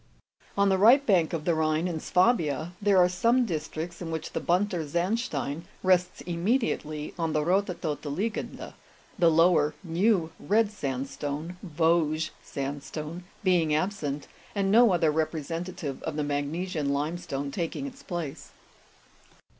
On 0.57 0.69
the 0.69 0.79
right 0.79 1.05
bank 1.05 1.31
of 1.31 1.45
the 1.45 1.53
Rhine, 1.53 1.87
in 1.87 1.99
Swabia, 1.99 2.71
there 2.81 2.97
are 2.97 3.07
some 3.07 3.45
dis 3.45 3.67
tricts 3.67 4.01
in 4.01 4.09
which 4.09 4.31
the 4.31 4.39
bunter 4.39 4.79
sandstein 4.81 5.65
rests 5.83 6.21
immediately 6.21 7.13
on 7.19 7.33
the 7.33 7.45
rothe 7.45 7.67
todte 7.81 8.05
liegende, 8.11 8.73
the 9.19 9.29
lower 9.29 9.75
new 9.83 10.31
red 10.39 10.71
sandstone 10.71 11.57
(Vosges 11.61 12.31
sandstone) 12.41 13.25
being 13.43 13.75
absent, 13.75 14.27
and 14.55 14.71
no 14.71 14.91
other 14.91 15.11
representative 15.11 16.01
of 16.01 16.15
the 16.15 16.23
magnesian 16.23 16.89
lime 16.89 17.19
stone 17.19 17.51
taking 17.51 17.85
its 17.85 18.01
place. 18.01 18.53